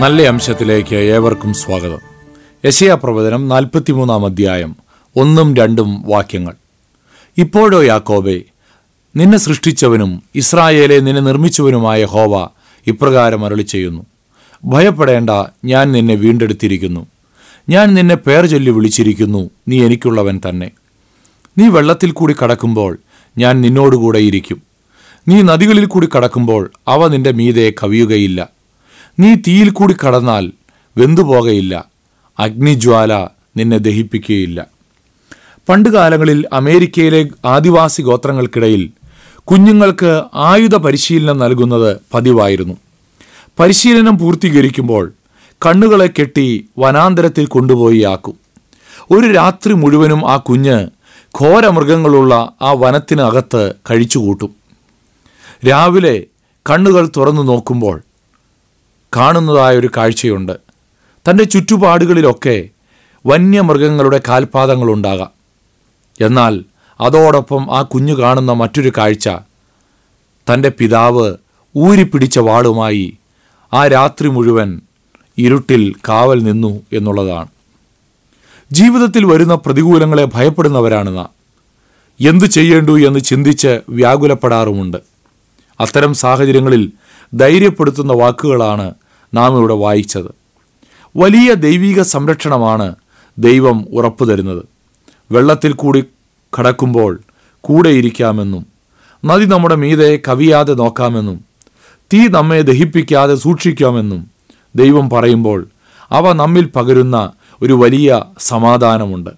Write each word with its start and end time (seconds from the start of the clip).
നല്ല 0.00 0.22
അംശത്തിലേക്ക് 0.22 0.96
ഏവർക്കും 0.96 1.54
സ്വാഗതം. 1.54 1.98
യശയ 2.64 2.94
പ്രവചനം 2.94 3.48
നാൽപ്പത്തിമൂന്നാം 3.48 4.24
അധ്യായം 4.24 4.76
ഒന്നും 5.16 5.56
രണ്ടും 5.56 6.02
വാക്യങ്ങൾ. 6.06 6.54
ഇപ്പോഴോ 7.38 7.82
യാക്കോബെ 7.82 8.42
നിന്നെ 9.16 9.38
സൃഷ്ടിച്ചവനും 9.38 10.22
ഇസ്രായേലെ 10.34 11.00
നിന്നെ 11.00 11.22
നിർമ്മിച്ചവനുമായ 11.22 12.04
ഹോവ 12.04 12.48
ഇപ്രകാരം 12.86 13.44
അരളി 13.44 13.62
ചെയ്യുന്നു 13.62 14.02
ഭയപ്പെടേണ്ട 14.64 15.30
ഞാൻ 15.64 15.92
നിന്നെ 15.92 16.14
വീണ്ടെടുത്തിരിക്കുന്നു. 16.14 17.06
ഞാൻ 17.68 17.94
നിന്നെ 17.94 18.14
പേർ 18.14 18.46
ചൊല്ലി 18.46 18.70
വിളിച്ചിരിക്കുന്നു 18.70 19.50
നീ 19.68 19.84
എനിക്കുള്ളവൻ 19.84 20.40
തന്നെ. 20.48 20.70
നീ 21.58 21.68
വെള്ളത്തിൽ 21.68 22.10
കൂടി 22.10 22.34
കടക്കുമ്പോൾ 22.42 22.98
ഞാൻ 23.38 23.60
നിന്നോടുകൂടെ 23.60 24.18
ഇരിക്കും. 24.18 24.62
നീ 25.28 25.42
നദികളിൽ 25.42 25.84
കൂടി 25.84 26.08
കടക്കുമ്പോൾ 26.16 26.70
അവ 26.88 27.08
നിന്റെ 27.08 27.32
മീതെ 27.32 27.72
കവിയുകയില്ല. 27.82 28.55
നീ 29.18 29.34
തീയിൽ 29.34 29.70
കൂടി 29.70 29.94
കടന്നാൽ 29.94 30.52
വെന്തുപോകയില്ല 30.98 31.84
അഗ്നിജ്വാല 32.38 33.28
നിന്നെ 33.56 33.78
ദഹിപ്പിക്കുകയില്ല. 33.78 34.66
പണ്ടുകാലങ്ങളിൽ 35.68 36.44
അമേരിക്കയിലെ 36.52 37.28
ആദിവാസി 37.44 38.02
ഗോത്രങ്ങൾക്കിടയിൽ 38.02 38.90
കുഞ്ഞുങ്ങൾക്ക് 39.38 40.22
ആയുധ 40.34 40.76
പരിശീലനം 40.76 41.38
നൽകുന്നത് 41.38 41.96
പതിവായിരുന്നു. 42.14 42.74
പരിശീലനം 43.60 44.18
പൂർത്തീകരിക്കുമ്പോൾ 44.18 45.12
കണ്ണുകളെ 45.66 46.06
കെട്ടി 46.06 46.68
വനാന്തരത്തിൽ 46.78 47.46
കൊണ്ടുപോയി 47.46 48.02
ആക്കും. 48.02 48.34
ഒരു 49.10 49.32
രാത്രി 49.32 49.72
മുഴുവനും 49.72 50.30
ആ 50.30 50.36
കുഞ്ഞ് 50.36 50.86
ഘോരമൃഗങ്ങളുള്ള 51.40 52.52
ആ 52.62 52.72
വനത്തിനകത്ത് 52.72 53.74
കഴിച്ചുകൂട്ടും. 53.90 54.50
രാവിലെ 55.68 56.24
കണ്ണുകൾ 56.70 57.10
തുറന്നു 57.16 57.42
നോക്കുമ്പോൾ 57.42 58.02
കാണുന്നതായ 59.16 59.78
ഒരു 59.78 59.90
കാഴ്ചയുണ്ട്. 59.96 60.52
തന്റെ 61.30 61.44
ചുറ്റുപാടുകളിലൊക്കെ 61.44 62.68
വന്യമൃഗങ്ങളുടെ 63.26 64.20
കാൽപാദങ്ങളുണ്ടാകാം. 64.28 65.30
എന്നാൽ 66.20 66.64
അതോടൊപ്പം 67.00 67.76
ആ 67.76 67.82
കുഞ്ഞു 67.82 68.14
കാണുന്ന 68.14 68.52
മറ്റൊരു 68.52 68.92
കാഴ്ച 68.98 69.28
തന്റെ 70.52 70.68
പിതാവ് 70.68 71.34
ഊരിപ്പിടിച്ച 71.76 72.38
വാളുമായി 72.38 73.18
ആ 73.72 73.86
രാത്രി 73.86 74.28
മുഴുവൻ 74.28 74.80
ഇരുട്ടിൽ 75.38 75.94
കാവൽ 76.08 76.42
നിന്നു 76.42 76.80
എന്നുള്ളതാണ്. 76.92 77.48
ജീവിതത്തിൽ 78.72 79.24
വരുന്ന 79.24 79.54
പ്രതികൂലങ്ങളെ 79.54 80.24
ഭയപ്പെടുന്നവരാണ് 80.24 81.16
നാം. 81.16 81.28
എന്തു 82.28 82.44
ചെയ്യേണ്ടു 82.44 83.06
എന്ന് 83.06 83.20
ചിന്തിച്ച് 83.20 83.80
വ്യാകുലപ്പെടാറുമുണ്ട്. 83.88 84.96
അത്തരം 85.80 86.14
സാഹചര്യങ്ങളിൽ 86.14 86.92
ധൈര്യപ്പെടുത്തുന്ന 87.34 88.12
വാക്കുകളാണ് 88.12 88.94
നാം 89.36 89.58
ഇവിടെ 89.58 89.74
വായിച്ചത്. 89.74 90.30
വലിയ 91.16 91.48
ദൈവിക 91.66 92.02
സംരക്ഷണമാണ് 92.14 92.88
ദൈവം 93.38 93.78
ഉറപ്പു 93.92 94.24
തരുന്നത്. 94.24 94.62
വെള്ളത്തിൽ 95.32 95.72
കൂടി 95.72 96.00
കടക്കുമ്പോൾ 96.56 97.12
കൂടെയിരിക്കാമെന്നും 97.60 98.66
നദി 99.24 99.44
നമ്മുടെ 99.44 99.74
മീതെ 99.74 100.10
കവിയാതെ 100.28 100.74
നോക്കാമെന്നും 100.74 101.38
തീ 102.12 102.20
നമ്മെ 102.28 102.60
ദഹിപ്പിക്കാതെ 102.62 103.34
സൂക്ഷിക്കാമെന്നും 103.34 104.20
ദൈവം 104.74 105.10
പറയുമ്പോൾ 105.10 105.60
അവ 106.10 106.32
നമ്മിൽ 106.32 106.64
പകരുന്ന 106.76 107.16
ഒരു 107.62 107.72
വലിയ 107.72 108.08
സമാധാനമുണ്ട്. 108.38 109.30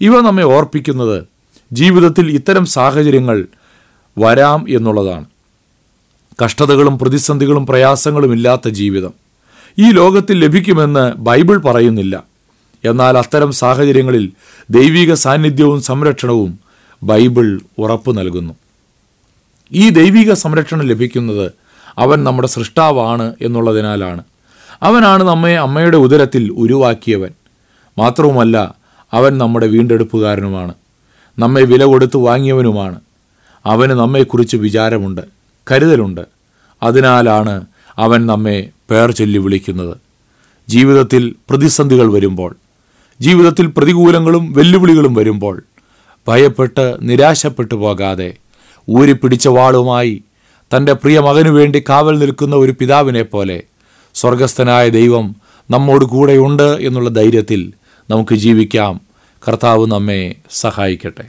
ഇവ 0.00 0.20
നമ്മെ 0.20 0.44
ഓർപ്പിക്കുന്നത് 0.44 1.18
ജീവിതത്തിൽ 1.72 2.26
ഇത്തരം 2.30 2.64
സാഹചര്യങ്ങൾ 2.66 3.38
വരാം 4.18 4.60
എന്നുള്ളതാണ്. 4.68 5.26
കഷ്ടതകളും 6.42 6.98
പ്രതിസന്ധികളും 6.98 7.66
പ്രയാസങ്ങളും 7.66 8.32
ഇല്ലാത്ത 8.32 8.68
ജീവിതം. 8.68 9.12
ഈ 9.78 9.90
ലോകത്തിൽ 9.90 10.44
ലഭിക്കുമെന്ന് 10.44 11.12
ബൈബിൾ 11.12 11.58
പറയുന്നില്ല. 11.58 12.22
എന്നാൽ 12.84 13.18
അത്തരം 13.18 13.52
സാഹചര്യങ്ങളിൽ 13.52 14.32
ദൈവിക 14.70 15.14
സാന്നിധ്യവും 15.14 15.82
സംരക്ഷണവും 15.82 16.58
ബൈബിൾ 17.02 17.60
ഉറപ്പു 17.78 18.12
നൽകുന്നു. 18.12 18.54
ഈ 19.72 19.88
ദൈവിക 19.88 20.32
സംരക്ഷണം 20.32 20.82
ലഭിക്കുന്നത് 20.82 21.52
അവൻ 21.98 22.24
നമ്മുടെ 22.24 22.48
സൃഷ്ടാവാണ് 22.48 23.34
എന്നുള്ളതിനാലാണ്. 23.40 24.22
അവനാണ് 24.82 25.24
നമ്മെ 25.24 25.58
അമ്മയുടെ 25.58 25.96
ഉദരത്തിൽ 25.96 26.52
ഉരുവാക്കിയവൻ. 26.52 27.30
മാത്രവുമല്ല 27.98 28.74
അവൻ 29.12 29.38
നമ്മുടെ 29.38 29.66
വീണ്ടെടുപ്പുകാരനുമാണ്. 29.66 30.74
നമ്മെ 31.38 31.62
വില 31.62 31.84
കൊടുത്ത് 31.84 32.16
വാങ്ങിയവനുമാണ്. 32.16 33.00
അവന് 33.66 33.90
നമ്മെക്കുറിച്ച് 33.90 34.56
വിചാരമുണ്ട് 34.56 35.22
കരുതലുണ്ട്. 35.70 36.35
അതിനാലാണ് 36.86 37.54
അവൻ 37.98 38.26
നമ്മെ 38.26 38.58
പേർ 38.90 39.10
ചൊല്ലി 39.10 39.38
വിളിക്കുന്നത്. 39.38 39.94
ജീവിതത്തിൽ 40.68 41.34
പ്രതിസന്ധികൾ 41.50 42.12
വരുമ്പോൾ 42.12 42.56
ജീവിതത്തിൽ 43.20 43.66
പ്രതികൂലങ്ങളും 43.66 44.52
വെല്ലുവിളികളും 44.52 45.14
വരുമ്പോൾ 45.14 45.56
ഭയപ്പെട്ട് 46.28 46.96
നിരാശപ്പെട്ടു 47.02 47.74
പോകാതെ 47.74 48.34
ഊരി 48.88 49.12
പിടിച്ച 49.12 49.48
വാളുമായി 49.48 50.14
തന്റെ 50.70 50.92
പ്രിയ 50.92 51.18
മകനു 51.20 51.50
വേണ്ടി 51.50 51.84
കാവൽ 51.88 52.18
നിൽക്കുന്ന 52.18 52.56
ഒരു 52.56 52.72
പിതാവിനെ 52.80 53.22
പോലെ 53.22 53.58
സ്വർഗസ്ഥനായ 54.14 54.88
ദൈവം 54.88 55.26
നമ്മോട് 55.70 56.04
കൂടെയുണ്ട് 56.04 56.68
എന്നുള്ള 56.88 57.10
ധൈര്യത്തിൽ 57.10 57.72
നമുക്ക് 58.10 58.34
ജീവിക്കാം. 58.34 58.94
കർത്താവ് 59.48 59.86
നമ്മെ 59.86 60.20
സഹായിക്കട്ടെ. 60.50 61.26